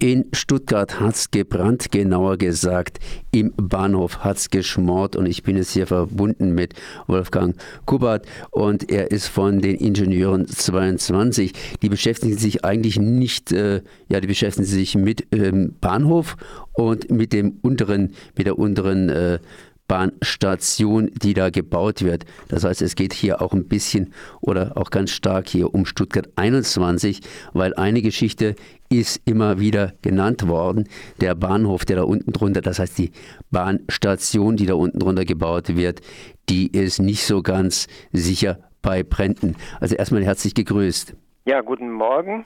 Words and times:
In 0.00 0.26
Stuttgart 0.32 1.00
hat 1.00 1.16
es 1.16 1.32
gebrannt, 1.32 1.90
genauer 1.90 2.36
gesagt, 2.36 3.00
im 3.32 3.52
Bahnhof 3.56 4.18
hat 4.20 4.36
es 4.36 4.48
geschmort 4.48 5.16
und 5.16 5.26
ich 5.26 5.42
bin 5.42 5.56
jetzt 5.56 5.72
hier 5.72 5.88
verbunden 5.88 6.54
mit 6.54 6.74
Wolfgang 7.08 7.56
Kubert 7.84 8.24
und 8.52 8.90
er 8.92 9.10
ist 9.10 9.26
von 9.26 9.58
den 9.58 9.74
Ingenieuren 9.74 10.46
22. 10.46 11.52
Die 11.82 11.88
beschäftigen 11.88 12.38
sich 12.38 12.64
eigentlich 12.64 13.00
nicht, 13.00 13.50
äh, 13.50 13.82
ja, 14.08 14.20
die 14.20 14.28
beschäftigen 14.28 14.66
sich 14.66 14.94
mit 14.94 15.26
ähm, 15.32 15.74
Bahnhof 15.80 16.36
und 16.74 17.10
mit 17.10 17.32
dem 17.32 17.58
unteren, 17.62 18.14
mit 18.36 18.46
der 18.46 18.56
unteren 18.56 19.08
äh, 19.08 19.40
Bahnstation, 19.88 21.10
die 21.14 21.34
da 21.34 21.50
gebaut 21.50 22.02
wird. 22.02 22.24
Das 22.48 22.64
heißt, 22.64 22.82
es 22.82 22.94
geht 22.94 23.14
hier 23.14 23.42
auch 23.42 23.52
ein 23.52 23.66
bisschen 23.66 24.12
oder 24.40 24.76
auch 24.76 24.90
ganz 24.90 25.10
stark 25.10 25.48
hier 25.48 25.74
um 25.74 25.86
Stuttgart 25.86 26.28
21, 26.36 27.20
weil 27.54 27.74
eine 27.74 28.02
Geschichte 28.02 28.54
ist 28.90 29.20
immer 29.24 29.58
wieder 29.58 29.94
genannt 30.02 30.46
worden. 30.46 30.88
Der 31.20 31.34
Bahnhof, 31.34 31.84
der 31.84 31.96
da 31.96 32.02
unten 32.02 32.32
drunter, 32.32 32.60
das 32.60 32.78
heißt 32.78 32.98
die 32.98 33.10
Bahnstation, 33.50 34.56
die 34.56 34.66
da 34.66 34.74
unten 34.74 34.98
drunter 34.98 35.24
gebaut 35.24 35.74
wird, 35.74 36.00
die 36.48 36.68
ist 36.68 37.00
nicht 37.00 37.24
so 37.24 37.42
ganz 37.42 37.86
sicher 38.12 38.60
bei 38.82 39.02
Bränden. 39.02 39.56
Also 39.80 39.96
erstmal 39.96 40.24
herzlich 40.24 40.54
gegrüßt. 40.54 41.14
Ja, 41.48 41.62
guten 41.62 41.90
Morgen. 41.90 42.44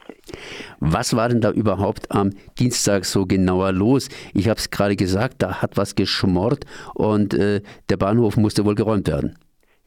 Was 0.78 1.16
war 1.16 1.28
denn 1.28 1.40
da 1.40 1.50
überhaupt 1.50 2.12
am 2.12 2.30
Dienstag 2.60 3.04
so 3.04 3.26
genauer 3.26 3.72
los? 3.72 4.08
Ich 4.32 4.48
habe 4.48 4.58
es 4.58 4.70
gerade 4.70 4.94
gesagt, 4.94 5.42
da 5.42 5.60
hat 5.60 5.76
was 5.76 5.96
geschmort 5.96 6.66
und 6.94 7.34
äh, 7.34 7.62
der 7.90 7.96
Bahnhof 7.96 8.36
musste 8.36 8.64
wohl 8.64 8.76
geräumt 8.76 9.08
werden. 9.08 9.36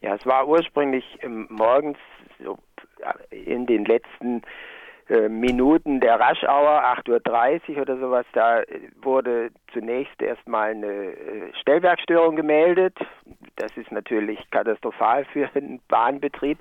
Ja, 0.02 0.16
es 0.16 0.26
war 0.26 0.46
ursprünglich 0.46 1.02
ähm, 1.22 1.46
morgens 1.48 1.96
so 2.44 2.58
in 3.30 3.64
den 3.64 3.86
letzten 3.86 4.42
äh, 5.08 5.30
Minuten 5.30 6.00
der 6.00 6.20
Raschauer, 6.20 6.82
8.30 7.06 7.76
Uhr 7.76 7.82
oder 7.82 7.96
sowas, 7.96 8.26
da 8.34 8.64
wurde 9.00 9.48
zunächst 9.72 10.20
erstmal 10.20 10.72
eine 10.72 10.86
äh, 10.88 11.54
Stellwerkstörung 11.62 12.36
gemeldet. 12.36 12.98
Das 13.56 13.74
ist 13.78 13.90
natürlich 13.90 14.38
katastrophal 14.50 15.24
für 15.32 15.46
den 15.54 15.80
Bahnbetrieb. 15.88 16.58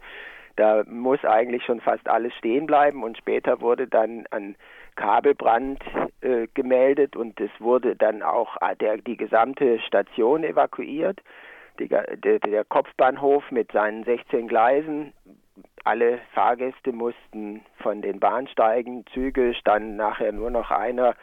Da 0.56 0.84
muss 0.88 1.24
eigentlich 1.26 1.64
schon 1.66 1.82
fast 1.82 2.08
alles 2.08 2.34
stehen 2.36 2.66
bleiben 2.66 3.04
und 3.04 3.18
später 3.18 3.62
wurde 3.62 3.88
dann 3.88 4.26
ein 4.32 4.56
Kabelbrand 4.96 5.84
äh, 6.22 6.48
gemeldet 6.54 7.16
und 7.16 7.40
es 7.42 7.52
wurde 7.60 7.96
dann 7.96 8.24
auch 8.24 8.56
äh, 8.62 8.76
der, 8.78 8.98
die 8.98 9.18
gesamte 9.18 9.80
Station 9.80 10.44
evakuiert. 10.44 11.22
Die, 11.80 11.90
der, 11.90 12.40
der 12.40 12.64
Kopfbahnhof 12.64 13.52
mit 13.52 13.74
seinen 13.74 14.06
16 14.06 14.48
Gleisen, 14.48 15.12
alle 15.84 16.20
Fahrgäste 16.34 16.94
mussten 16.94 17.66
von 17.80 18.02
den 18.02 18.20
Bahnsteigen, 18.22 19.06
Züge 19.14 19.54
standen 19.54 19.98
nachher 19.98 20.32
nur 20.32 20.50
noch 20.50 20.72
einer 20.72 21.16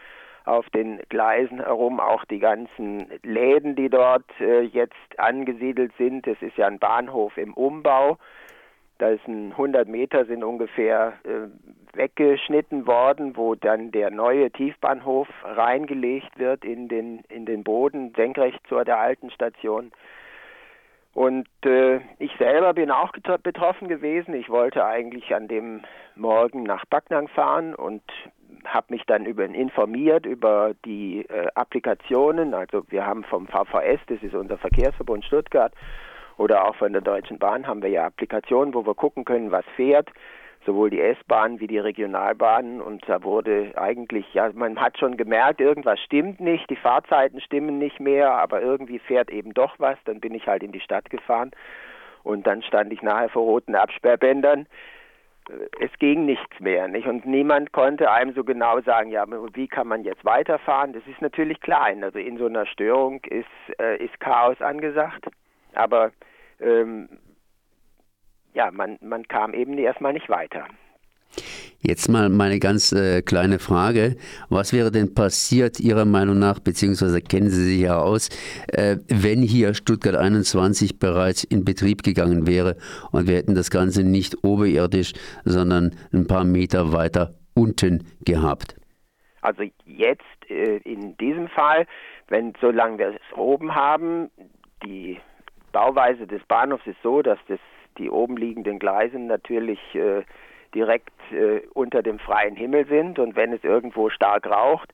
auf 0.45 0.69
den 0.71 1.01
Gleisen 1.09 1.59
herum, 1.61 2.01
auch 2.01 2.25
die 2.25 2.39
ganzen 2.39 3.07
Läden, 3.23 3.77
die 3.77 3.89
dort 3.89 4.29
äh, 4.41 4.61
jetzt 4.63 5.19
angesiedelt 5.19 5.93
sind. 5.99 6.27
Es 6.27 6.41
ist 6.43 6.57
ja 6.57 6.67
ein 6.67 6.79
Bahnhof 6.79 7.37
im 7.37 7.55
Umbau. 7.55 8.19
Da 9.03 9.09
ist 9.09 9.27
ein 9.27 9.51
100 9.51 9.89
Meter 9.89 10.27
sind 10.27 10.45
ungefähr 10.45 11.15
äh, 11.25 11.49
weggeschnitten 11.97 12.87
worden, 12.87 13.37
wo 13.37 13.57
dann 13.57 13.91
der 13.91 14.13
neue 14.13 14.49
Tiefbahnhof 14.53 15.27
reingelegt 15.43 16.39
wird 16.39 16.65
in 16.65 16.87
den 16.87 17.25
in 17.29 17.45
den 17.45 17.65
Boden 17.65 18.13
senkrecht 18.15 18.61
zur 18.69 18.85
der 18.85 19.01
alten 19.01 19.33
Station. 19.33 19.91
Und 21.15 21.49
äh, 21.65 21.97
ich 22.21 22.31
selber 22.39 22.75
bin 22.75 22.93
auch 22.93 23.11
betroffen 23.43 23.89
gewesen. 23.89 24.35
Ich 24.35 24.49
wollte 24.49 24.85
eigentlich 24.85 25.35
an 25.35 25.49
dem 25.49 25.83
Morgen 26.15 26.63
nach 26.63 26.85
Backnang 26.87 27.27
fahren 27.27 27.75
und 27.75 28.05
habe 28.65 28.87
mich 28.91 29.03
dann 29.07 29.27
über 29.27 29.47
informiert 29.47 30.27
über 30.27 30.75
die 30.85 31.27
äh, 31.29 31.49
Applikationen. 31.57 32.55
Also 32.55 32.85
wir 32.91 33.05
haben 33.05 33.25
vom 33.25 33.49
VVS, 33.49 33.99
das 34.07 34.23
ist 34.23 34.37
unser 34.37 34.59
Verkehrsverbund 34.59 35.25
Stuttgart, 35.25 35.73
oder 36.39 36.67
auch 36.67 36.75
von 36.77 36.93
der 36.93 37.03
Deutschen 37.03 37.39
Bahn 37.39 37.67
haben 37.67 37.83
wir 37.83 37.91
ja 37.91 38.07
Applikationen, 38.07 38.75
wo 38.75 38.87
wir 38.87 38.95
gucken 38.95 39.25
können, 39.25 39.51
was 39.51 39.65
fährt, 39.77 40.11
sowohl 40.65 40.91
die 40.91 41.01
S-Bahn 41.01 41.61
wie 41.61 41.67
die 41.67 41.79
Regionalbahnen. 41.79 42.81
Und 42.81 43.09
da 43.09 43.23
wurde 43.23 43.73
eigentlich, 43.77 44.33
ja, 44.35 44.51
man 44.55 44.81
hat 44.81 44.99
schon 44.99 45.17
gemerkt, 45.17 45.61
irgendwas 45.61 46.01
stimmt 46.01 46.41
nicht, 46.41 46.69
die 46.71 46.77
Fahrzeiten 46.77 47.41
stimmen 47.41 47.79
nicht 47.79 48.01
mehr, 48.01 48.31
aber 48.33 48.63
irgendwie 48.63 48.99
fährt 48.99 49.31
eben 49.31 49.55
doch 49.55 49.75
was. 49.79 49.99
Dann 50.05 50.21
bin 50.21 50.35
ich 50.35 50.47
halt 50.47 50.63
in 50.63 50.73
die 50.73 50.81
Stadt 50.81 51.11
gefahren 51.11 51.51
und 52.23 52.47
dann 52.47 52.63
stand 52.63 52.93
ich 52.93 53.03
nachher 53.03 53.29
vor 53.29 53.43
roten 53.43 53.75
Absperrbändern 53.75 54.67
es 55.81 55.91
ging 55.99 56.25
nichts 56.25 56.61
mehr, 56.61 56.89
nicht? 56.89 57.07
Und 57.07 57.27
niemand 57.27 57.73
konnte 57.73 58.11
einem 58.11 58.33
so 58.33 58.45
genau 58.45 58.81
sagen, 58.81 59.11
ja, 59.11 59.25
wie 59.55 59.69
kann 59.69 59.89
man 59.89 60.05
jetzt 60.05 60.25
weiterfahren? 60.25 60.93
Das 60.93 61.03
ist 61.07 61.21
natürlich 61.21 61.61
klein. 61.61 62.05
Also 62.05 62.19
in 62.19 62.39
so 62.39 62.47
einer 62.47 62.67
Störung 62.67 63.21
ist, 63.25 63.47
äh, 63.81 63.97
ist 63.97 64.19
Chaos 64.21 64.61
angesagt. 64.61 65.27
Aber 65.75 66.13
ähm, 66.61 67.09
ja, 68.55 68.71
man, 68.71 68.99
man 69.01 69.27
kam 69.29 69.55
eben 69.55 69.77
erstmal 69.79 70.13
nicht 70.13 70.29
weiter. 70.29 70.67
Jetzt 71.81 72.09
mal 72.09 72.29
meine 72.29 72.61
ganz 72.61 72.93
äh, 72.93 73.23
kleine 73.23 73.59
Frage. 73.59 74.17
Was 74.49 74.73
wäre 74.73 74.93
denn 74.93 75.15
passiert 75.15 75.81
Ihrer 75.81 76.05
Meinung 76.05 76.39
nach, 76.39 76.61
beziehungsweise 76.61 77.21
kennen 77.21 77.51
Sie 77.51 77.65
sich 77.65 77.81
ja 77.81 77.99
aus, 77.99 78.29
äh, 78.69 78.99
wenn 79.09 79.43
hier 79.43 79.75
Stuttgart 79.75 80.15
21 80.15 81.01
bereits 81.01 81.43
in 81.43 81.65
Betrieb 81.65 82.05
gegangen 82.05 82.47
wäre 82.47 82.77
und 83.11 83.27
wir 83.27 83.37
hätten 83.37 83.55
das 83.55 83.71
Ganze 83.71 84.05
nicht 84.05 84.45
oberirdisch, 84.45 85.13
sondern 85.45 85.97
ein 86.13 86.27
paar 86.29 86.45
Meter 86.45 86.93
weiter 86.93 87.35
unten 87.55 88.07
gehabt? 88.25 88.77
Also 89.41 89.65
jetzt 89.85 90.23
äh, 90.49 90.77
in 90.85 91.17
diesem 91.17 91.49
Fall, 91.49 91.87
wenn 92.29 92.53
solange 92.61 92.99
wir 92.99 93.09
es 93.09 93.37
oben 93.37 93.75
haben, 93.75 94.31
die 94.85 95.19
Bauweise 95.73 96.27
des 96.27 96.43
Bahnhofs 96.45 96.87
ist 96.87 97.03
so, 97.03 97.23
dass 97.23 97.39
das, 97.49 97.59
die 97.99 98.11
oben 98.11 98.37
liegenden 98.37 98.79
Gleise 98.79 99.19
natürlich 99.19 99.81
äh, 99.95 100.23
direkt 100.75 101.13
äh, 101.33 101.63
unter 101.75 102.03
dem 102.03 102.19
freien 102.19 102.57
Himmel 102.57 102.87
sind 102.87 103.19
und 103.19 103.37
wenn 103.37 103.53
es 103.53 103.65
irgendwo 103.65 104.11
stark 104.11 104.47
raucht, 104.47 104.93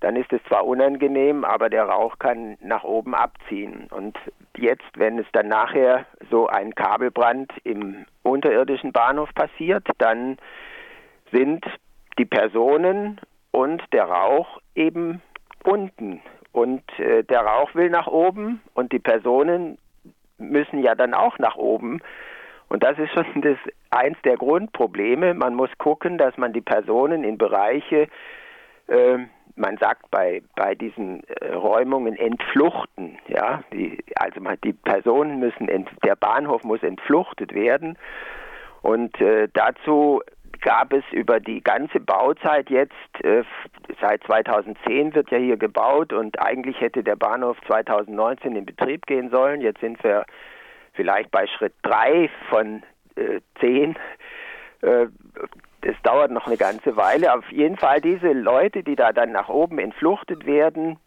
dann 0.00 0.16
ist 0.16 0.32
es 0.32 0.42
zwar 0.44 0.66
unangenehm, 0.66 1.44
aber 1.44 1.68
der 1.68 1.84
Rauch 1.84 2.18
kann 2.18 2.56
nach 2.62 2.84
oben 2.84 3.14
abziehen. 3.14 3.86
Und 3.90 4.16
jetzt, 4.56 4.86
wenn 4.94 5.18
es 5.18 5.26
dann 5.32 5.48
nachher 5.48 6.06
so 6.30 6.46
ein 6.46 6.74
Kabelbrand 6.74 7.52
im 7.64 8.06
unterirdischen 8.22 8.92
Bahnhof 8.92 9.28
passiert, 9.34 9.86
dann 9.98 10.38
sind 11.32 11.64
die 12.18 12.24
Personen 12.24 13.20
und 13.50 13.82
der 13.92 14.04
Rauch 14.04 14.60
eben 14.74 15.20
unten. 15.64 16.22
Und 16.52 16.82
äh, 16.98 17.22
der 17.22 17.42
Rauch 17.42 17.74
will 17.74 17.90
nach 17.90 18.06
oben 18.06 18.62
und 18.74 18.92
die 18.92 18.98
Personen 18.98 19.78
müssen 20.80 20.82
ja 20.82 20.94
dann 20.94 21.14
auch 21.14 21.38
nach 21.38 21.56
oben. 21.56 22.00
Und 22.68 22.82
das 22.82 22.98
ist 22.98 23.12
schon 23.12 23.42
das, 23.42 23.56
eins 23.90 24.16
der 24.24 24.36
Grundprobleme. 24.36 25.34
Man 25.34 25.54
muss 25.54 25.70
gucken, 25.78 26.18
dass 26.18 26.36
man 26.36 26.52
die 26.52 26.60
Personen 26.60 27.24
in 27.24 27.36
Bereiche, 27.36 28.08
äh, 28.88 29.18
man 29.56 29.76
sagt 29.78 30.10
bei, 30.10 30.42
bei 30.54 30.74
diesen 30.74 31.22
äh, 31.24 31.52
Räumungen 31.52 32.16
entfluchten. 32.16 33.18
Ja? 33.26 33.62
Die, 33.72 33.98
also 34.14 34.40
man, 34.40 34.56
die 34.62 34.72
Personen 34.72 35.40
müssen, 35.40 35.68
ent, 35.68 35.88
der 36.04 36.16
Bahnhof 36.16 36.62
muss 36.62 36.82
entfluchtet 36.82 37.52
werden. 37.54 37.98
Und 38.82 39.20
äh, 39.20 39.48
dazu 39.52 40.22
gab 40.62 40.92
es 40.92 41.04
über 41.12 41.40
die 41.40 41.62
ganze 41.62 42.00
Bauzeit 42.00 42.70
jetzt, 42.70 42.94
äh, 43.24 43.42
seit 44.00 44.22
2010 44.24 45.14
wird 45.14 45.30
ja 45.30 45.38
hier 45.38 45.56
gebaut 45.56 46.12
und 46.12 46.40
eigentlich 46.40 46.80
hätte 46.80 47.02
der 47.02 47.16
Bahnhof 47.16 47.56
2019 47.66 48.56
in 48.56 48.66
Betrieb 48.66 49.06
gehen 49.06 49.30
sollen. 49.30 49.60
Jetzt 49.60 49.80
sind 49.80 50.02
wir 50.04 50.24
vielleicht 51.00 51.30
bei 51.30 51.46
Schritt 51.46 51.72
3 51.80 52.28
von 52.50 52.82
äh, 53.16 53.40
10. 53.58 53.96
Äh, 54.82 55.06
das 55.80 55.96
dauert 56.02 56.30
noch 56.30 56.46
eine 56.46 56.58
ganze 56.58 56.94
Weile. 56.98 57.32
Auf 57.32 57.50
jeden 57.50 57.78
Fall 57.78 58.02
diese 58.02 58.32
Leute, 58.32 58.82
die 58.82 58.96
da 58.96 59.14
dann 59.14 59.32
nach 59.32 59.48
oben 59.48 59.78
entfluchtet 59.78 60.44
werden, 60.44 60.98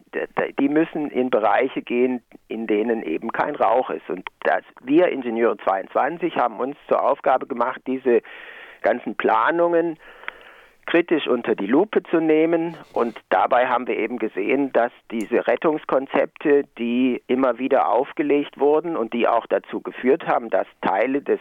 die 0.59 0.67
müssen 0.69 1.11
in 1.11 1.29
Bereiche 1.29 1.83
gehen, 1.83 2.23
in 2.47 2.65
denen 2.65 3.03
eben 3.03 3.31
kein 3.31 3.55
Rauch 3.55 3.91
ist. 3.91 4.09
Und 4.09 4.27
das, 4.41 4.63
wir 4.81 5.09
Ingenieure 5.09 5.57
22 5.57 6.37
haben 6.37 6.59
uns 6.59 6.75
zur 6.87 7.03
Aufgabe 7.03 7.45
gemacht, 7.45 7.81
diese 7.85 8.23
ganzen 8.81 9.15
Planungen 9.15 9.99
kritisch 10.85 11.27
unter 11.27 11.55
die 11.55 11.67
Lupe 11.67 12.03
zu 12.03 12.19
nehmen. 12.19 12.77
Und 12.93 13.19
dabei 13.29 13.67
haben 13.67 13.87
wir 13.87 13.97
eben 13.97 14.19
gesehen, 14.19 14.71
dass 14.73 14.91
diese 15.11 15.47
Rettungskonzepte, 15.47 16.65
die 16.77 17.21
immer 17.27 17.57
wieder 17.59 17.89
aufgelegt 17.89 18.59
wurden 18.59 18.95
und 18.95 19.13
die 19.13 19.27
auch 19.27 19.45
dazu 19.47 19.81
geführt 19.81 20.27
haben, 20.27 20.49
dass 20.49 20.67
Teile 20.81 21.21
des 21.21 21.39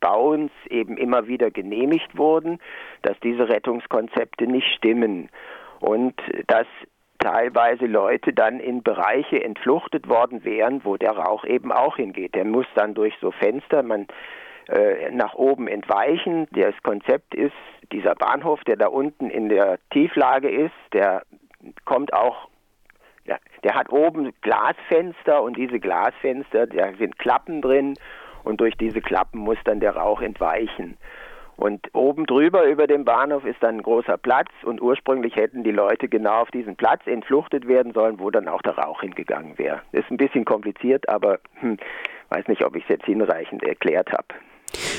Bauens 0.00 0.50
eben 0.68 0.96
immer 0.96 1.28
wieder 1.28 1.50
genehmigt 1.50 2.16
wurden, 2.18 2.58
dass 3.02 3.18
diese 3.20 3.48
Rettungskonzepte 3.48 4.46
nicht 4.46 4.66
stimmen. 4.74 5.30
Und 5.80 6.14
dass 6.48 6.66
teilweise 7.22 7.86
Leute 7.86 8.32
dann 8.32 8.58
in 8.58 8.82
Bereiche 8.82 9.42
entfluchtet 9.42 10.08
worden 10.08 10.44
wären, 10.44 10.84
wo 10.84 10.96
der 10.96 11.12
Rauch 11.12 11.44
eben 11.44 11.70
auch 11.70 11.96
hingeht. 11.96 12.34
Der 12.34 12.44
muss 12.44 12.66
dann 12.74 12.94
durch 12.94 13.14
so 13.20 13.30
Fenster, 13.30 13.82
man 13.82 14.06
äh, 14.68 15.10
nach 15.10 15.34
oben 15.34 15.68
entweichen. 15.68 16.46
Das 16.52 16.74
Konzept 16.82 17.34
ist, 17.34 17.52
dieser 17.92 18.14
Bahnhof, 18.14 18.62
der 18.64 18.76
da 18.76 18.86
unten 18.86 19.30
in 19.30 19.48
der 19.48 19.78
Tieflage 19.90 20.48
ist, 20.48 20.72
der 20.92 21.22
kommt 21.84 22.12
auch 22.12 22.48
ja, 23.24 23.36
der 23.62 23.74
hat 23.74 23.92
oben 23.92 24.32
Glasfenster 24.40 25.42
und 25.42 25.56
diese 25.56 25.78
Glasfenster, 25.78 26.66
da 26.66 26.92
sind 26.94 27.18
Klappen 27.18 27.62
drin 27.62 27.94
und 28.44 28.60
durch 28.60 28.76
diese 28.76 29.00
Klappen 29.00 29.38
muss 29.38 29.58
dann 29.64 29.80
der 29.80 29.94
Rauch 29.94 30.20
entweichen. 30.20 30.96
Und 31.56 31.94
oben 31.94 32.26
drüber 32.26 32.64
über 32.64 32.86
dem 32.86 33.04
Bahnhof 33.04 33.44
ist 33.44 33.62
dann 33.62 33.76
ein 33.76 33.82
großer 33.82 34.16
Platz 34.16 34.48
und 34.64 34.80
ursprünglich 34.80 35.36
hätten 35.36 35.62
die 35.62 35.70
Leute 35.70 36.08
genau 36.08 36.40
auf 36.42 36.50
diesen 36.50 36.76
Platz 36.76 37.02
entfluchtet 37.06 37.68
werden 37.68 37.92
sollen, 37.92 38.18
wo 38.18 38.30
dann 38.30 38.48
auch 38.48 38.62
der 38.62 38.76
Rauch 38.78 39.02
hingegangen 39.02 39.58
wäre. 39.58 39.82
Ist 39.92 40.10
ein 40.10 40.16
bisschen 40.16 40.44
kompliziert, 40.44 41.08
aber 41.08 41.38
hm, 41.60 41.76
weiß 42.30 42.48
nicht, 42.48 42.64
ob 42.64 42.74
ich 42.74 42.82
es 42.84 42.88
jetzt 42.88 43.04
hinreichend 43.04 43.62
erklärt 43.62 44.10
habe. 44.10 44.26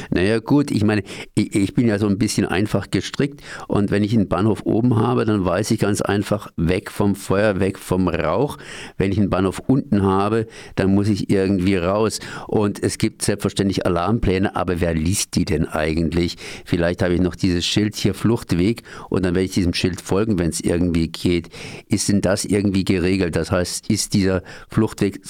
Naja 0.10 0.40
gut, 0.40 0.72
ich 0.72 0.84
meine, 0.84 1.04
ich, 1.36 1.74
bin 1.74 1.88
ja 1.88 2.00
so 2.00 2.08
ein 2.08 2.18
bisschen 2.18 2.46
einfach 2.46 2.92
gestrickt 2.92 3.42
und 3.68 3.92
wenn 3.92 4.04
ich 4.04 4.14
einen 4.14 4.28
Bahnhof 4.28 4.62
oben 4.66 4.96
habe, 4.98 5.26
dann 5.26 5.46
weiß 5.46 5.72
ich 5.72 5.80
ganz 5.80 6.02
einfach 6.02 6.52
weg 6.58 6.92
vom 6.92 7.16
Feuer, 7.16 7.60
weg 7.60 7.80
vom 7.80 8.08
Rauch. 8.08 8.58
Wenn 8.98 9.12
ich 9.12 9.20
einen 9.20 9.30
Bahnhof 9.30 9.60
unten 9.68 10.04
habe, 10.04 10.48
dann 10.76 10.94
muss 10.94 11.08
ich 11.08 11.30
irgendwie 11.30 11.76
raus. 11.76 12.20
Und 12.48 12.82
es 12.84 12.98
gibt 12.98 13.22
selbstverständlich 13.22 13.86
Alarmpläne, 13.86 14.56
aber 14.56 14.82
wer 14.82 14.94
liest 14.94 15.36
die 15.36 15.46
denn 15.46 15.68
eigentlich? 15.68 16.38
Vielleicht 16.66 17.02
habe 17.02 17.14
ich 17.14 17.22
noch 17.22 17.36
dieses 17.36 17.66
Schild 17.66 17.96
hier 17.96 18.14
Fluchtweg 18.14 18.84
und 19.10 19.26
dann 19.26 19.36
werde 19.36 19.46
ich 19.46 19.54
diesem 19.54 19.74
Schild 19.74 20.02
folgen, 20.02 20.40
wenn 20.40 20.50
es 20.50 20.62
irgendwie 20.62 21.08
geht. 21.08 21.50
Ist 21.88 22.10
denn 22.10 22.22
das 22.22 22.46
irgendwie 22.46 22.84
geregelt? 22.84 23.36
Das 23.36 23.52
heißt, 23.52 23.90
ist 23.90 24.14
dieser 24.14 24.44
Fluchtweg 24.70 25.22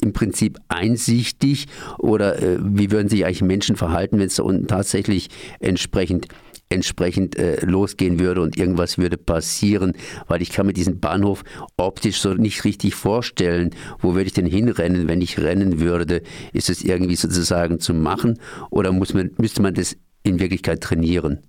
im 0.00 0.12
Prinzip 0.12 0.58
einsichtig 0.68 1.66
oder 1.98 2.40
äh, 2.40 2.58
wie 2.60 2.90
würden 2.90 3.08
sich 3.08 3.24
eigentlich 3.24 3.42
Menschen 3.42 3.76
verhalten, 3.76 4.18
wenn 4.18 4.28
es 4.28 4.36
da 4.36 4.44
unten 4.44 4.66
tatsächlich 4.66 5.28
entsprechend 5.60 6.28
entsprechend 6.70 7.38
äh, 7.38 7.64
losgehen 7.64 8.20
würde 8.20 8.42
und 8.42 8.58
irgendwas 8.58 8.98
würde 8.98 9.16
passieren, 9.16 9.94
weil 10.26 10.42
ich 10.42 10.50
kann 10.50 10.66
mir 10.66 10.74
diesen 10.74 11.00
Bahnhof 11.00 11.42
optisch 11.78 12.20
so 12.20 12.34
nicht 12.34 12.64
richtig 12.64 12.94
vorstellen. 12.94 13.70
Wo 14.00 14.14
würde 14.14 14.26
ich 14.26 14.34
denn 14.34 14.44
hinrennen, 14.44 15.08
wenn 15.08 15.22
ich 15.22 15.38
rennen 15.38 15.80
würde? 15.80 16.22
Ist 16.52 16.68
es 16.68 16.84
irgendwie 16.84 17.16
sozusagen 17.16 17.80
zu 17.80 17.94
machen 17.94 18.38
oder 18.70 18.92
muss 18.92 19.14
man, 19.14 19.30
müsste 19.38 19.62
man 19.62 19.72
das 19.72 19.96
in 20.24 20.40
Wirklichkeit 20.40 20.82
trainieren? 20.82 21.40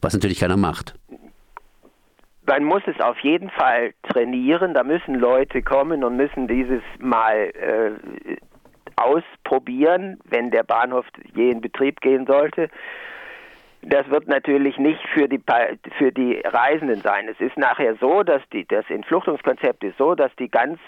Was 0.00 0.14
natürlich 0.14 0.40
keiner 0.40 0.56
macht 0.56 0.94
man 2.48 2.64
muss 2.64 2.82
es 2.86 2.98
auf 3.00 3.18
jeden 3.20 3.50
Fall 3.50 3.92
trainieren. 4.02 4.72
Da 4.74 4.82
müssen 4.82 5.14
Leute 5.14 5.62
kommen 5.62 6.02
und 6.02 6.16
müssen 6.16 6.48
dieses 6.48 6.82
mal 6.98 7.50
äh, 7.54 8.36
ausprobieren, 8.96 10.18
wenn 10.24 10.50
der 10.50 10.62
Bahnhof 10.62 11.04
je 11.34 11.50
in 11.50 11.60
Betrieb 11.60 12.00
gehen 12.00 12.26
sollte. 12.26 12.70
Das 13.82 14.10
wird 14.10 14.26
natürlich 14.26 14.76
nicht 14.78 15.00
für 15.14 15.28
die, 15.28 15.40
für 15.98 16.10
die 16.10 16.40
Reisenden 16.44 17.00
sein. 17.02 17.28
Es 17.28 17.38
ist 17.38 17.56
nachher 17.56 17.94
so, 17.96 18.24
dass 18.24 18.42
die, 18.52 18.66
das 18.66 18.84
Entfluchtungskonzept 18.88 19.84
ist 19.84 19.98
so, 19.98 20.16
dass 20.16 20.34
die 20.36 20.48
ganz 20.48 20.80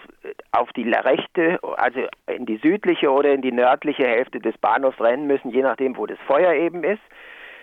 auf 0.50 0.72
die 0.72 0.90
rechte, 0.90 1.60
also 1.76 2.00
in 2.26 2.46
die 2.46 2.56
südliche 2.56 3.10
oder 3.12 3.32
in 3.32 3.42
die 3.42 3.52
nördliche 3.52 4.04
Hälfte 4.04 4.40
des 4.40 4.58
Bahnhofs 4.58 5.00
rennen 5.00 5.28
müssen, 5.28 5.50
je 5.50 5.62
nachdem, 5.62 5.96
wo 5.96 6.06
das 6.06 6.18
Feuer 6.26 6.54
eben 6.54 6.82
ist. 6.82 7.02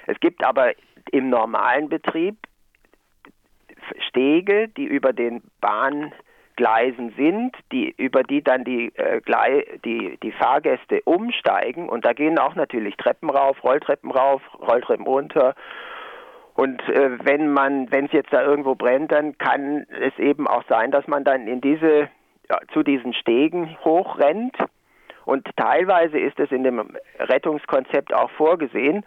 Es 0.05 0.17
gibt 0.21 0.45
aber 0.45 0.71
im 1.11 1.29
normalen 1.29 1.89
Betrieb 1.89 2.37
Stege, 4.07 4.67
die 4.67 4.85
über 4.85 5.13
den 5.13 5.41
Bahngleisen 5.61 7.13
sind, 7.17 7.55
die, 7.71 7.93
über 7.97 8.23
die 8.23 8.43
dann 8.43 8.63
die, 8.63 8.93
äh, 8.95 9.21
die, 9.85 10.17
die 10.21 10.31
Fahrgäste 10.31 11.01
umsteigen. 11.05 11.89
Und 11.89 12.05
da 12.05 12.13
gehen 12.13 12.39
auch 12.39 12.55
natürlich 12.55 12.95
Treppen 12.97 13.29
rauf, 13.29 13.63
Rolltreppen 13.63 14.11
rauf, 14.11 14.41
Rolltreppen 14.59 15.05
runter. 15.05 15.55
Und 16.57 16.81
äh, 16.89 17.23
wenn 17.23 17.53
man, 17.53 17.91
wenn 17.91 18.05
es 18.05 18.11
jetzt 18.13 18.33
da 18.33 18.41
irgendwo 18.41 18.73
brennt, 18.73 19.11
dann 19.11 19.37
kann 19.37 19.85
es 20.01 20.17
eben 20.17 20.47
auch 20.47 20.63
sein, 20.67 20.89
dass 20.89 21.07
man 21.07 21.23
dann 21.23 21.47
in 21.47 21.61
diese, 21.61 22.09
ja, 22.49 22.59
zu 22.73 22.81
diesen 22.81 23.13
Stegen 23.13 23.77
hochrennt. 23.85 24.57
Und 25.25 25.47
teilweise 25.55 26.17
ist 26.17 26.39
es 26.39 26.51
in 26.51 26.63
dem 26.63 26.97
Rettungskonzept 27.19 28.11
auch 28.13 28.31
vorgesehen, 28.31 29.05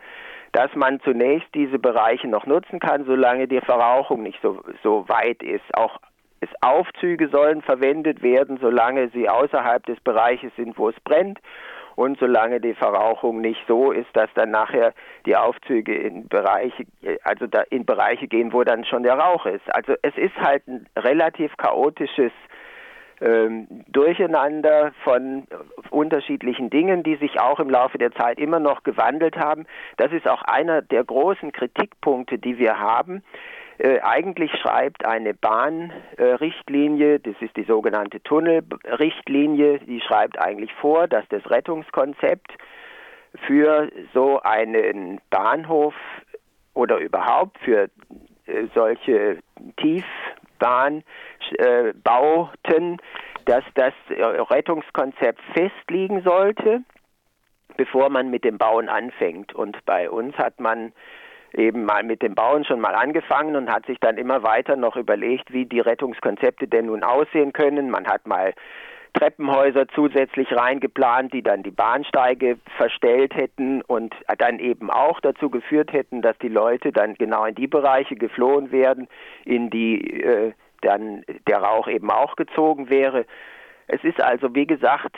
dass 0.53 0.75
man 0.75 1.01
zunächst 1.01 1.49
diese 1.55 1.79
Bereiche 1.79 2.29
noch 2.29 2.47
nutzen 2.47 2.81
kann, 2.81 3.05
solange 3.05 3.47
die 3.47 3.61
Verrauchung 3.61 4.23
nicht 4.23 4.41
so, 4.43 4.61
so 4.83 5.09
weit 5.09 5.43
ist. 5.43 5.65
Auch 5.75 5.99
es 6.41 6.49
Aufzüge 6.63 7.29
sollen 7.29 7.63
verwendet 7.63 8.23
werden, 8.23 8.59
solange 8.61 9.09
sie 9.11 9.29
außerhalb 9.29 9.85
des 9.87 10.01
Bereiches 10.01 10.53
sind, 10.57 10.79
wo 10.79 10.89
es 10.89 10.99
brennt 11.01 11.39
und 11.97 12.19
solange 12.19 12.61
die 12.61 12.75
Verrauchung 12.75 13.43
nicht 13.43 13.61
so 13.69 13.93
ist, 13.93 14.09
dass 14.15 14.31
dann 14.35 14.51
nachher 14.51 14.95
die 15.27 15.37
Aufzüge 15.37 15.95
in 15.95 16.29
Bereiche, 16.29 16.87
also 17.25 17.47
in 17.69 17.85
Bereiche 17.85 18.27
gehen, 18.27 18.53
wo 18.55 18.65
dann 18.65 18.85
schon 18.87 19.03
der 19.03 19.19
Rauch 19.19 19.45
ist. 19.45 19.63
Also 19.75 19.95
es 20.03 20.17
ist 20.17 20.37
halt 20.41 20.67
ein 20.67 20.87
relativ 20.97 21.55
chaotisches 21.59 22.33
ähm, 23.21 23.67
Durcheinander 23.89 24.93
von 25.05 25.45
unterschiedlichen 25.91 26.71
Dingen, 26.71 27.03
die 27.03 27.17
sich 27.17 27.41
auch 27.41 27.61
im 27.61 27.71
Laufe 27.71 27.99
der 27.99 28.13
Zeit 28.13 28.39
immer 28.39 28.61
noch 28.61 28.83
gewandelt 28.83 29.37
haben. 29.37 29.67
Das 29.97 30.13
ist 30.13 30.29
auch 30.29 30.43
einer 30.43 30.83
der 30.83 31.05
großen 31.05 31.53
Kritikpunkte, 31.53 32.39
die 32.39 32.59
wir 32.59 32.79
haben. 32.79 33.23
Äh, 33.79 34.01
eigentlich 34.01 34.53
schreibt 34.61 35.07
eine 35.07 35.33
Bahnrichtlinie, 35.35 37.19
das 37.19 37.35
ist 37.41 37.57
die 37.57 37.65
sogenannte 37.65 38.23
Tunnelrichtlinie, 38.23 39.79
die 39.81 40.01
schreibt 40.01 40.39
eigentlich 40.39 40.73
vor, 40.75 41.09
dass 41.09 41.27
das 41.29 41.49
Rettungskonzept 41.51 42.53
für 43.47 43.91
so 44.13 44.41
einen 44.43 45.21
Bahnhof 45.31 45.95
oder 46.75 46.99
überhaupt 46.99 47.59
für 47.59 47.89
äh, 48.47 48.67
solche 48.75 49.39
tief 49.77 50.05
Bahnbauten, 50.61 51.03
dass 53.47 53.65
das 53.75 53.93
Rettungskonzept 54.09 55.41
festliegen 55.55 56.23
sollte, 56.23 56.83
bevor 57.77 58.11
man 58.11 58.31
mit 58.31 58.45
dem 58.45 58.59
Bauen 58.59 58.89
anfängt. 58.89 59.53
Und 59.53 59.85
bei 59.85 60.09
uns 60.09 60.39
hat 60.39 60.61
man 60.61 60.93
eben 61.53 61.85
mal 61.85 62.05
mit 62.05 62.23
dem 62.23 62.37
Bauen 62.37 62.65
schon 62.65 62.81
mal 62.81 62.95
angefangen 62.95 63.57
und 63.57 63.73
hat 63.73 63.87
sich 63.87 63.99
dann 63.99 64.19
immer 64.19 64.45
weiter 64.45 64.77
noch 64.77 64.95
überlegt, 64.97 65.53
wie 65.53 65.67
die 65.67 65.81
Rettungskonzepte 65.81 66.69
denn 66.69 66.87
nun 66.87 67.03
aussehen 67.03 67.53
können. 67.53 67.91
Man 67.91 68.07
hat 68.07 68.25
mal 68.27 68.55
Treppenhäuser 69.13 69.87
zusätzlich 69.89 70.53
reingeplant, 70.53 71.33
die 71.33 71.43
dann 71.43 71.63
die 71.63 71.71
Bahnsteige 71.71 72.59
verstellt 72.77 73.35
hätten 73.35 73.83
und 73.83 74.15
dann 74.39 74.59
eben 74.59 74.91
auch 74.91 75.21
dazu 75.21 75.51
geführt 75.51 75.93
hätten, 75.93 76.23
dass 76.23 76.37
die 76.39 76.49
Leute 76.49 76.93
dann 76.93 77.15
genau 77.15 77.45
in 77.45 77.55
die 77.55 77.67
Bereiche 77.67 78.17
geflohen 78.17 78.73
werden, 78.73 79.09
in 79.45 79.71
die 79.71 80.23
äh, 80.23 80.53
dann 80.83 81.25
der 81.47 81.59
Rauch 81.59 81.89
eben 81.89 82.11
auch 82.11 82.37
gezogen 82.37 82.91
wäre. 82.91 83.27
Es 83.87 84.03
ist 84.05 84.21
also, 84.21 84.55
wie 84.55 84.67
gesagt, 84.67 85.17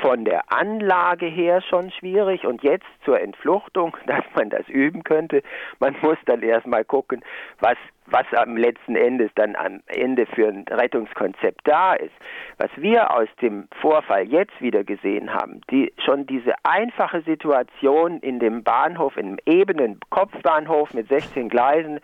von 0.00 0.24
der 0.24 0.52
Anlage 0.52 1.26
her 1.26 1.60
schon 1.62 1.90
schwierig 1.92 2.44
und 2.46 2.62
jetzt 2.62 2.86
zur 3.04 3.20
Entfluchtung, 3.20 3.96
dass 4.06 4.24
man 4.34 4.50
das 4.50 4.68
üben 4.68 5.04
könnte. 5.04 5.42
Man 5.78 5.96
muss 6.02 6.18
dann 6.26 6.42
erstmal 6.42 6.84
gucken, 6.84 7.22
was, 7.60 7.76
was 8.06 8.26
am 8.34 8.56
letzten 8.56 8.96
Endes 8.96 9.30
dann 9.34 9.54
am 9.54 9.80
Ende 9.86 10.26
für 10.26 10.48
ein 10.48 10.64
Rettungskonzept 10.68 11.60
da 11.64 11.94
ist. 11.94 12.12
Was 12.58 12.70
wir 12.76 13.12
aus 13.12 13.28
dem 13.40 13.68
Vorfall 13.80 14.24
jetzt 14.24 14.60
wieder 14.60 14.82
gesehen 14.82 15.32
haben, 15.32 15.60
die, 15.70 15.92
schon 16.04 16.26
diese 16.26 16.54
einfache 16.64 17.22
Situation 17.22 18.18
in 18.18 18.40
dem 18.40 18.64
Bahnhof, 18.64 19.16
in 19.16 19.26
einem 19.26 19.38
ebenen 19.46 20.00
Kopfbahnhof 20.10 20.92
mit 20.92 21.08
16 21.08 21.48
Gleisen, 21.48 22.00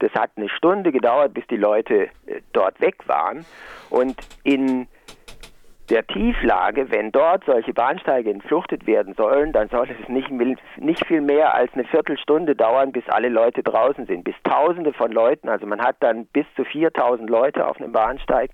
das 0.00 0.12
hat 0.14 0.30
eine 0.36 0.48
Stunde 0.48 0.92
gedauert, 0.92 1.34
bis 1.34 1.46
die 1.48 1.56
Leute 1.56 2.04
äh, 2.26 2.40
dort 2.52 2.80
weg 2.80 2.96
waren. 3.06 3.44
Und 3.90 4.16
in 4.44 4.86
der 5.90 6.06
Tieflage, 6.06 6.90
wenn 6.90 7.12
dort 7.12 7.44
solche 7.44 7.72
Bahnsteige 7.72 8.30
entfluchtet 8.30 8.86
werden 8.86 9.14
sollen, 9.14 9.52
dann 9.52 9.68
soll 9.68 9.88
es 9.90 10.08
nicht, 10.08 10.30
nicht 10.76 11.06
viel 11.06 11.22
mehr 11.22 11.54
als 11.54 11.72
eine 11.74 11.84
Viertelstunde 11.84 12.54
dauern, 12.54 12.92
bis 12.92 13.08
alle 13.08 13.28
Leute 13.28 13.62
draußen 13.62 14.06
sind, 14.06 14.24
bis 14.24 14.34
Tausende 14.44 14.92
von 14.92 15.10
Leuten. 15.10 15.48
Also 15.48 15.66
man 15.66 15.80
hat 15.80 15.96
dann 16.00 16.26
bis 16.26 16.46
zu 16.56 16.64
4000 16.64 17.28
Leute 17.28 17.66
auf 17.66 17.80
einem 17.80 17.92
Bahnsteig 17.92 18.50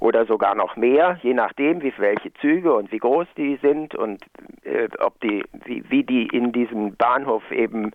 oder 0.00 0.26
sogar 0.26 0.54
noch 0.54 0.76
mehr, 0.76 1.18
je 1.22 1.34
nachdem, 1.34 1.82
wie 1.82 1.92
welche 1.96 2.32
Züge 2.34 2.74
und 2.74 2.92
wie 2.92 2.98
groß 2.98 3.26
die 3.36 3.58
sind 3.62 3.94
und 3.94 4.22
äh, 4.64 4.88
ob 4.98 5.20
die, 5.20 5.44
wie, 5.64 5.84
wie 5.88 6.04
die 6.04 6.26
in 6.26 6.52
diesem 6.52 6.96
Bahnhof 6.96 7.50
eben 7.50 7.92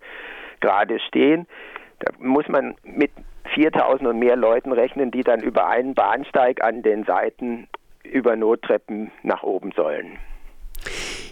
gerade 0.60 0.98
stehen. 0.98 1.46
Da 2.00 2.12
muss 2.18 2.48
man 2.48 2.74
mit 2.82 3.10
4000 3.54 4.08
und 4.08 4.18
mehr 4.18 4.36
Leuten 4.36 4.72
rechnen, 4.72 5.10
die 5.10 5.22
dann 5.22 5.40
über 5.40 5.68
einen 5.68 5.94
Bahnsteig 5.94 6.64
an 6.64 6.82
den 6.82 7.04
Seiten 7.04 7.68
über 8.12 8.36
Nottreppen 8.36 9.10
nach 9.22 9.42
oben 9.42 9.72
sollen. 9.74 10.18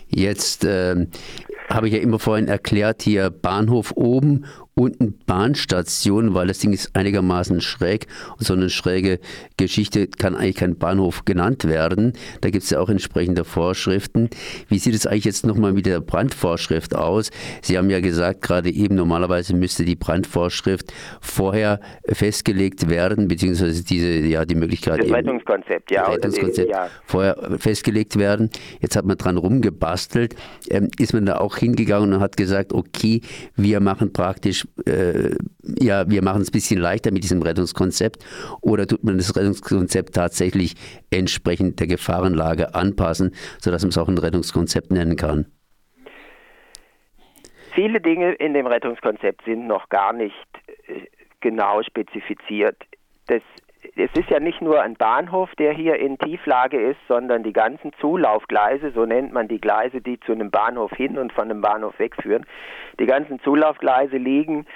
Jetzt 0.08 0.64
äh, 0.64 1.06
habe 1.68 1.86
ich 1.86 1.94
ja 1.94 2.00
immer 2.00 2.18
vorhin 2.18 2.48
erklärt, 2.48 3.02
hier 3.02 3.30
Bahnhof 3.30 3.92
oben 3.94 4.44
unten 4.80 5.18
Bahnstation, 5.26 6.32
weil 6.32 6.46
das 6.46 6.58
Ding 6.58 6.72
ist 6.72 6.96
einigermaßen 6.96 7.60
schräg 7.60 8.06
und 8.38 8.46
so 8.46 8.54
eine 8.54 8.70
schräge 8.70 9.20
Geschichte 9.58 10.06
kann 10.06 10.34
eigentlich 10.34 10.56
kein 10.56 10.76
Bahnhof 10.76 11.26
genannt 11.26 11.68
werden. 11.68 12.14
Da 12.40 12.48
gibt 12.48 12.64
es 12.64 12.70
ja 12.70 12.80
auch 12.80 12.88
entsprechende 12.88 13.44
Vorschriften. 13.44 14.30
Wie 14.68 14.78
sieht 14.78 14.94
es 14.94 15.06
eigentlich 15.06 15.26
jetzt 15.26 15.44
nochmal 15.44 15.74
mit 15.74 15.84
der 15.84 16.00
Brandvorschrift 16.00 16.96
aus? 16.96 17.30
Sie 17.60 17.76
haben 17.76 17.90
ja 17.90 18.00
gesagt, 18.00 18.40
gerade 18.40 18.70
eben 18.70 18.94
normalerweise 18.94 19.54
müsste 19.54 19.84
die 19.84 19.96
Brandvorschrift 19.96 20.94
vorher 21.20 21.80
festgelegt 22.06 22.88
werden, 22.88 23.28
beziehungsweise 23.28 23.84
diese, 23.84 24.08
ja, 24.26 24.46
die 24.46 24.54
Möglichkeit. 24.54 25.00
Das 25.00 25.10
Rettungskonzept, 25.10 25.90
ja. 25.90 26.04
Rettungskonzept 26.04 26.70
ja. 26.70 26.88
vorher 27.04 27.36
festgelegt 27.58 28.18
werden. 28.18 28.48
Jetzt 28.80 28.96
hat 28.96 29.04
man 29.04 29.18
dran 29.18 29.36
rumgebastelt. 29.36 30.36
Ähm, 30.70 30.88
ist 30.98 31.12
man 31.12 31.26
da 31.26 31.36
auch 31.36 31.58
hingegangen 31.58 32.14
und 32.14 32.20
hat 32.20 32.38
gesagt, 32.38 32.72
okay, 32.72 33.20
wir 33.56 33.80
machen 33.80 34.14
praktisch, 34.14 34.66
äh, 34.86 35.36
ja, 35.80 36.08
wir 36.08 36.22
machen 36.22 36.42
es 36.42 36.48
ein 36.48 36.52
bisschen 36.52 36.80
leichter 36.80 37.12
mit 37.12 37.22
diesem 37.22 37.42
Rettungskonzept 37.42 38.24
oder 38.60 38.86
tut 38.86 39.04
man 39.04 39.16
das 39.16 39.36
Rettungskonzept 39.36 40.14
tatsächlich 40.14 40.74
entsprechend 41.10 41.80
der 41.80 41.86
Gefahrenlage 41.86 42.74
anpassen, 42.74 43.34
sodass 43.58 43.82
man 43.82 43.90
es 43.90 43.98
auch 43.98 44.08
ein 44.08 44.18
Rettungskonzept 44.18 44.90
nennen 44.90 45.16
kann? 45.16 45.46
Viele 47.74 48.00
Dinge 48.00 48.32
in 48.34 48.54
dem 48.54 48.66
Rettungskonzept 48.66 49.44
sind 49.44 49.66
noch 49.66 49.88
gar 49.88 50.12
nicht 50.12 50.34
äh, 50.86 51.06
genau 51.40 51.82
spezifiziert. 51.82 52.76
Das 53.26 53.42
es 53.96 54.10
ist 54.14 54.30
ja 54.30 54.40
nicht 54.40 54.60
nur 54.60 54.82
ein 54.82 54.94
Bahnhof, 54.94 55.50
der 55.58 55.72
hier 55.72 55.96
in 55.96 56.18
Tieflage 56.18 56.80
ist, 56.80 56.98
sondern 57.08 57.42
die 57.42 57.52
ganzen 57.52 57.92
Zulaufgleise, 58.00 58.92
so 58.92 59.06
nennt 59.06 59.32
man 59.32 59.48
die 59.48 59.60
Gleise, 59.60 60.00
die 60.00 60.20
zu 60.20 60.32
einem 60.32 60.50
Bahnhof 60.50 60.92
hin 60.92 61.18
und 61.18 61.32
von 61.32 61.44
einem 61.44 61.60
Bahnhof 61.60 61.98
wegführen. 61.98 62.46
Die 62.98 63.06
ganzen 63.06 63.40
Zulaufgleise 63.40 64.16
liegen 64.16 64.66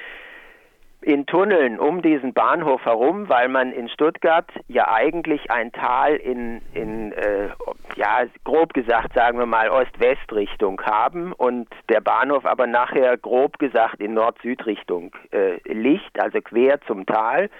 in 1.04 1.26
Tunneln 1.26 1.78
um 1.78 2.00
diesen 2.00 2.32
Bahnhof 2.32 2.82
herum, 2.86 3.28
weil 3.28 3.48
man 3.48 3.72
in 3.72 3.90
Stuttgart 3.90 4.50
ja 4.68 4.90
eigentlich 4.90 5.50
ein 5.50 5.70
Tal 5.70 6.16
in, 6.16 6.62
in 6.72 7.12
äh, 7.12 7.50
ja, 7.96 8.22
grob 8.44 8.72
gesagt, 8.72 9.12
sagen 9.12 9.38
wir 9.38 9.44
mal, 9.44 9.68
Ost-West-Richtung 9.68 10.80
haben 10.80 11.34
und 11.34 11.68
der 11.90 12.00
Bahnhof 12.00 12.46
aber 12.46 12.66
nachher 12.66 13.18
grob 13.18 13.58
gesagt 13.58 14.00
in 14.00 14.14
Nord-Süd-Richtung 14.14 15.14
äh, 15.30 15.60
liegt, 15.70 16.22
also 16.22 16.40
quer 16.40 16.80
zum 16.86 17.04
Tal 17.04 17.50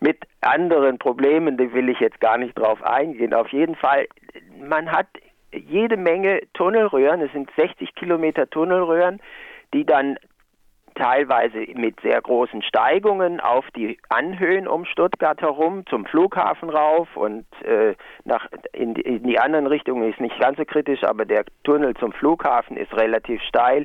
mit 0.00 0.18
anderen 0.40 0.98
Problemen, 0.98 1.56
die 1.56 1.72
will 1.72 1.88
ich 1.88 2.00
jetzt 2.00 2.20
gar 2.20 2.38
nicht 2.38 2.58
drauf 2.58 2.82
eingehen. 2.82 3.34
Auf 3.34 3.48
jeden 3.48 3.76
Fall, 3.76 4.06
man 4.58 4.90
hat 4.90 5.06
jede 5.52 5.96
Menge 5.96 6.40
Tunnelröhren, 6.54 7.20
es 7.20 7.32
sind 7.32 7.50
60 7.56 7.94
Kilometer 7.94 8.48
Tunnelröhren, 8.48 9.20
die 9.74 9.84
dann 9.84 10.16
teilweise 10.94 11.58
mit 11.74 12.00
sehr 12.00 12.20
großen 12.20 12.62
Steigungen 12.62 13.40
auf 13.40 13.64
die 13.76 13.98
Anhöhen 14.08 14.66
um 14.66 14.84
Stuttgart 14.84 15.40
herum 15.40 15.84
zum 15.86 16.04
Flughafen 16.04 16.68
rauf 16.68 17.08
und 17.16 17.46
äh, 17.62 17.94
nach 18.24 18.48
in 18.72 18.94
die, 18.94 19.02
in 19.02 19.22
die 19.22 19.38
anderen 19.38 19.66
Richtungen 19.66 20.10
ist 20.10 20.20
nicht 20.20 20.38
ganz 20.40 20.58
so 20.58 20.64
kritisch, 20.64 21.04
aber 21.04 21.24
der 21.24 21.44
Tunnel 21.64 21.94
zum 21.94 22.12
Flughafen 22.12 22.76
ist 22.76 22.92
relativ 22.94 23.40
steil 23.42 23.84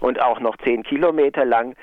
und 0.00 0.20
auch 0.20 0.40
noch 0.40 0.56
10 0.58 0.82
Kilometer 0.82 1.44
lang. 1.44 1.74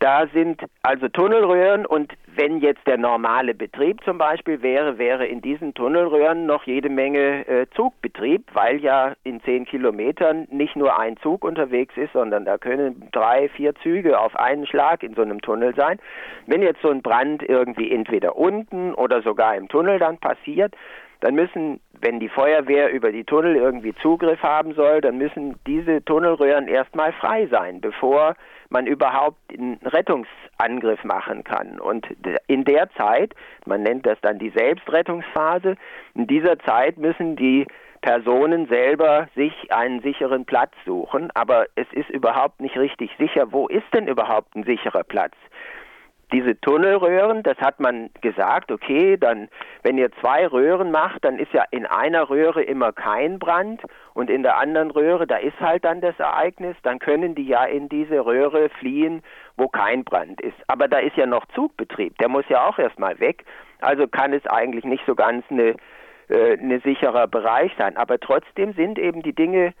Da 0.00 0.26
sind 0.32 0.62
also 0.82 1.08
Tunnelröhren 1.08 1.84
und 1.84 2.14
wenn 2.34 2.60
jetzt 2.60 2.86
der 2.86 2.96
normale 2.96 3.54
Betrieb 3.54 4.02
zum 4.02 4.16
Beispiel 4.16 4.62
wäre, 4.62 4.96
wäre 4.96 5.26
in 5.26 5.42
diesen 5.42 5.74
Tunnelröhren 5.74 6.46
noch 6.46 6.64
jede 6.64 6.88
Menge 6.88 7.46
äh, 7.46 7.66
Zugbetrieb, 7.76 8.46
weil 8.54 8.80
ja 8.80 9.12
in 9.24 9.42
zehn 9.42 9.66
Kilometern 9.66 10.48
nicht 10.50 10.74
nur 10.74 10.98
ein 10.98 11.18
Zug 11.18 11.44
unterwegs 11.44 11.94
ist, 11.98 12.14
sondern 12.14 12.46
da 12.46 12.56
können 12.56 13.10
drei, 13.12 13.50
vier 13.50 13.74
Züge 13.82 14.18
auf 14.18 14.34
einen 14.36 14.66
Schlag 14.66 15.02
in 15.02 15.14
so 15.14 15.20
einem 15.20 15.42
Tunnel 15.42 15.74
sein. 15.74 15.98
Wenn 16.46 16.62
jetzt 16.62 16.80
so 16.80 16.88
ein 16.88 17.02
Brand 17.02 17.42
irgendwie 17.42 17.92
entweder 17.92 18.36
unten 18.36 18.94
oder 18.94 19.20
sogar 19.20 19.54
im 19.54 19.68
Tunnel 19.68 19.98
dann 19.98 20.16
passiert, 20.16 20.74
dann 21.20 21.34
müssen, 21.34 21.80
wenn 22.00 22.18
die 22.18 22.28
Feuerwehr 22.28 22.90
über 22.90 23.12
die 23.12 23.24
Tunnel 23.24 23.56
irgendwie 23.56 23.94
Zugriff 23.96 24.42
haben 24.42 24.74
soll, 24.74 25.00
dann 25.00 25.18
müssen 25.18 25.58
diese 25.66 26.04
Tunnelröhren 26.04 26.66
erstmal 26.66 27.12
frei 27.12 27.46
sein, 27.46 27.80
bevor 27.80 28.34
man 28.70 28.86
überhaupt 28.86 29.38
einen 29.52 29.78
Rettungsangriff 29.84 31.04
machen 31.04 31.44
kann. 31.44 31.78
Und 31.78 32.06
in 32.46 32.64
der 32.64 32.90
Zeit, 32.92 33.34
man 33.66 33.82
nennt 33.82 34.06
das 34.06 34.18
dann 34.22 34.38
die 34.38 34.50
Selbstrettungsphase, 34.50 35.76
in 36.14 36.26
dieser 36.26 36.58
Zeit 36.60 36.96
müssen 36.96 37.36
die 37.36 37.66
Personen 38.00 38.66
selber 38.68 39.28
sich 39.34 39.52
einen 39.70 40.00
sicheren 40.00 40.46
Platz 40.46 40.72
suchen, 40.86 41.30
aber 41.34 41.66
es 41.74 41.86
ist 41.92 42.08
überhaupt 42.08 42.60
nicht 42.60 42.78
richtig 42.78 43.10
sicher, 43.18 43.52
wo 43.52 43.66
ist 43.68 43.92
denn 43.92 44.08
überhaupt 44.08 44.56
ein 44.56 44.64
sicherer 44.64 45.04
Platz? 45.04 45.34
Diese 46.32 46.60
Tunnelröhren, 46.60 47.42
das 47.42 47.58
hat 47.58 47.80
man 47.80 48.10
gesagt, 48.20 48.70
okay, 48.70 49.16
dann, 49.16 49.48
wenn 49.82 49.98
ihr 49.98 50.10
zwei 50.20 50.46
Röhren 50.46 50.90
macht, 50.90 51.24
dann 51.24 51.38
ist 51.38 51.52
ja 51.52 51.64
in 51.70 51.86
einer 51.86 52.30
Röhre 52.30 52.62
immer 52.62 52.92
kein 52.92 53.38
Brand 53.38 53.82
und 54.14 54.30
in 54.30 54.42
der 54.42 54.56
anderen 54.58 54.90
Röhre, 54.90 55.26
da 55.26 55.36
ist 55.36 55.58
halt 55.60 55.84
dann 55.84 56.00
das 56.00 56.18
Ereignis, 56.18 56.76
dann 56.82 56.98
können 56.98 57.34
die 57.34 57.46
ja 57.46 57.64
in 57.64 57.88
diese 57.88 58.24
Röhre 58.24 58.68
fliehen, 58.78 59.22
wo 59.56 59.68
kein 59.68 60.04
Brand 60.04 60.40
ist. 60.40 60.56
Aber 60.68 60.88
da 60.88 60.98
ist 60.98 61.16
ja 61.16 61.26
noch 61.26 61.46
Zugbetrieb, 61.54 62.16
der 62.18 62.28
muss 62.28 62.44
ja 62.48 62.66
auch 62.66 62.78
erstmal 62.78 63.18
weg, 63.20 63.44
also 63.80 64.06
kann 64.06 64.32
es 64.32 64.46
eigentlich 64.46 64.84
nicht 64.84 65.04
so 65.06 65.14
ganz 65.14 65.44
eine, 65.50 65.74
äh, 66.28 66.58
eine 66.58 66.80
sicherer 66.80 67.26
Bereich 67.26 67.72
sein. 67.78 67.96
Aber 67.96 68.18
trotzdem 68.18 68.72
sind 68.74 68.98
eben 68.98 69.22
die 69.22 69.34
Dinge 69.34 69.72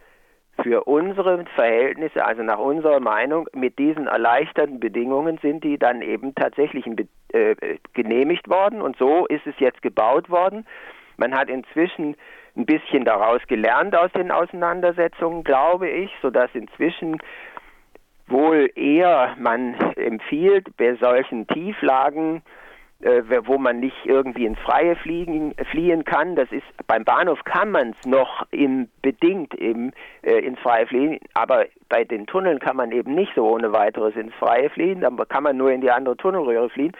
für 0.62 0.84
unsere 0.84 1.44
Verhältnisse, 1.54 2.24
also 2.24 2.42
nach 2.42 2.58
unserer 2.58 3.00
Meinung, 3.00 3.48
mit 3.54 3.78
diesen 3.78 4.06
erleichterten 4.06 4.80
Bedingungen 4.80 5.38
sind 5.42 5.64
die 5.64 5.78
dann 5.78 6.02
eben 6.02 6.34
tatsächlich 6.34 6.84
äh, 7.32 7.54
genehmigt 7.94 8.48
worden 8.48 8.82
und 8.82 8.96
so 8.96 9.26
ist 9.26 9.46
es 9.46 9.54
jetzt 9.58 9.82
gebaut 9.82 10.30
worden. 10.30 10.66
Man 11.16 11.34
hat 11.34 11.48
inzwischen 11.48 12.16
ein 12.56 12.66
bisschen 12.66 13.04
daraus 13.04 13.40
gelernt 13.46 13.94
aus 13.94 14.10
den 14.12 14.30
Auseinandersetzungen, 14.30 15.44
glaube 15.44 15.88
ich, 15.88 16.10
sodass 16.22 16.50
inzwischen 16.54 17.18
wohl 18.26 18.70
eher 18.74 19.34
man 19.38 19.74
empfiehlt, 19.96 20.76
bei 20.76 20.94
solchen 20.94 21.46
Tieflagen 21.46 22.42
äh, 23.02 23.22
wo 23.46 23.58
man 23.58 23.80
nicht 23.80 23.96
irgendwie 24.04 24.44
ins 24.44 24.58
Freie 24.58 24.94
fliegen, 24.96 25.54
fliehen 25.70 26.04
kann. 26.04 26.36
Das 26.36 26.50
ist 26.52 26.64
beim 26.86 27.04
Bahnhof 27.04 27.42
kann 27.44 27.70
man 27.70 27.94
es 27.98 28.06
noch 28.06 28.46
im, 28.50 28.88
bedingt 29.02 29.54
im, 29.54 29.92
äh, 30.22 30.38
ins 30.40 30.58
Freie 30.60 30.86
fliehen, 30.86 31.18
aber 31.34 31.66
bei 31.88 32.04
den 32.04 32.26
Tunneln 32.26 32.58
kann 32.58 32.76
man 32.76 32.92
eben 32.92 33.14
nicht 33.14 33.32
so 33.34 33.48
ohne 33.48 33.72
weiteres 33.72 34.16
ins 34.16 34.34
Freie 34.34 34.70
fliehen, 34.70 35.00
dann 35.00 35.16
kann 35.28 35.42
man 35.42 35.56
nur 35.56 35.72
in 35.72 35.80
die 35.80 35.90
andere 35.90 36.16
Tunnelröhre 36.16 36.68
fliehen. 36.70 36.92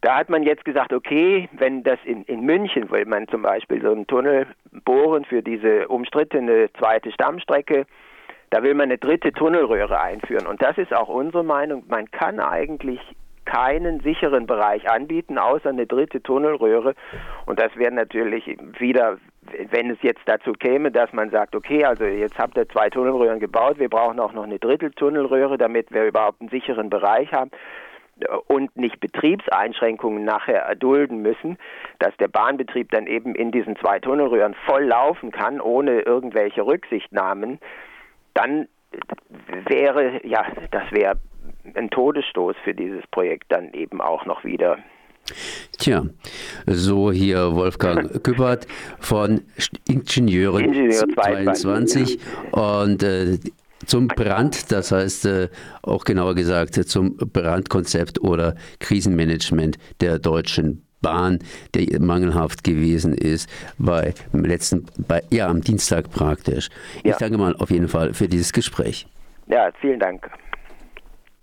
Da 0.00 0.16
hat 0.16 0.28
man 0.28 0.44
jetzt 0.44 0.64
gesagt, 0.64 0.92
okay, 0.92 1.48
wenn 1.52 1.82
das 1.82 1.98
in, 2.04 2.22
in 2.24 2.42
München, 2.42 2.90
will 2.90 3.04
man 3.04 3.26
zum 3.28 3.42
Beispiel 3.42 3.82
so 3.82 3.90
einen 3.90 4.06
Tunnel 4.06 4.46
bohren 4.84 5.24
für 5.24 5.42
diese 5.42 5.88
umstrittene 5.88 6.70
zweite 6.78 7.10
Stammstrecke, 7.10 7.84
da 8.50 8.62
will 8.62 8.74
man 8.74 8.84
eine 8.84 8.98
dritte 8.98 9.32
Tunnelröhre 9.32 10.00
einführen. 10.00 10.46
Und 10.46 10.62
das 10.62 10.78
ist 10.78 10.94
auch 10.94 11.08
unsere 11.08 11.44
Meinung. 11.44 11.82
Man 11.88 12.10
kann 12.10 12.40
eigentlich 12.40 13.00
keinen 13.48 14.00
sicheren 14.00 14.46
Bereich 14.46 14.90
anbieten, 14.90 15.38
außer 15.38 15.70
eine 15.70 15.86
dritte 15.86 16.22
Tunnelröhre. 16.22 16.94
Und 17.46 17.58
das 17.58 17.74
wäre 17.76 17.92
natürlich 17.92 18.44
wieder, 18.78 19.16
wenn 19.70 19.90
es 19.90 19.98
jetzt 20.02 20.20
dazu 20.26 20.52
käme, 20.52 20.90
dass 20.90 21.12
man 21.14 21.30
sagt, 21.30 21.56
okay, 21.56 21.84
also 21.84 22.04
jetzt 22.04 22.38
habt 22.38 22.58
ihr 22.58 22.68
zwei 22.68 22.90
Tunnelröhren 22.90 23.40
gebaut, 23.40 23.78
wir 23.78 23.88
brauchen 23.88 24.20
auch 24.20 24.34
noch 24.34 24.44
eine 24.44 24.58
dritte 24.58 24.90
Tunnelröhre, 24.90 25.56
damit 25.56 25.90
wir 25.90 26.04
überhaupt 26.04 26.42
einen 26.42 26.50
sicheren 26.50 26.90
Bereich 26.90 27.32
haben 27.32 27.50
und 28.48 28.76
nicht 28.76 29.00
Betriebseinschränkungen 29.00 30.24
nachher 30.24 30.62
erdulden 30.64 31.22
müssen, 31.22 31.56
dass 32.00 32.14
der 32.18 32.28
Bahnbetrieb 32.28 32.90
dann 32.90 33.06
eben 33.06 33.34
in 33.34 33.50
diesen 33.50 33.76
zwei 33.76 33.98
Tunnelröhren 33.98 34.54
voll 34.66 34.84
laufen 34.84 35.30
kann, 35.30 35.58
ohne 35.60 36.00
irgendwelche 36.00 36.66
Rücksichtnahmen, 36.66 37.60
dann 38.34 38.68
wäre, 39.66 40.26
ja, 40.26 40.44
das 40.70 40.90
wäre 40.90 41.16
ein 41.74 41.90
Todesstoß 41.90 42.56
für 42.64 42.74
dieses 42.74 43.06
Projekt 43.08 43.50
dann 43.50 43.72
eben 43.72 44.00
auch 44.00 44.24
noch 44.26 44.44
wieder. 44.44 44.78
Tja, 45.78 46.04
so 46.66 47.12
hier 47.12 47.54
Wolfgang 47.54 48.22
Küppert 48.24 48.66
von 48.98 49.42
Ingenieuren 49.86 50.64
Ingenieur 50.64 51.06
22 51.06 52.18
ja. 52.18 52.80
und 52.80 53.02
äh, 53.02 53.38
zum 53.86 54.08
Brand, 54.08 54.72
das 54.72 54.90
heißt 54.90 55.26
äh, 55.26 55.48
auch 55.82 56.04
genauer 56.04 56.34
gesagt 56.34 56.74
zum 56.74 57.16
Brandkonzept 57.16 58.20
oder 58.20 58.54
Krisenmanagement 58.80 59.78
der 60.00 60.18
Deutschen 60.18 60.82
Bahn, 61.00 61.38
der 61.74 62.00
mangelhaft 62.00 62.64
gewesen 62.64 63.14
ist 63.14 63.48
bei 63.78 64.14
letzten, 64.32 64.86
bei, 65.06 65.22
ja 65.30 65.46
am 65.48 65.60
Dienstag 65.60 66.10
praktisch. 66.10 66.70
Ja. 67.04 67.12
Ich 67.12 67.16
danke 67.18 67.38
mal 67.38 67.54
auf 67.56 67.70
jeden 67.70 67.88
Fall 67.88 68.14
für 68.14 68.28
dieses 68.28 68.52
Gespräch. 68.52 69.06
Ja, 69.46 69.70
vielen 69.80 70.00
Dank. 70.00 70.28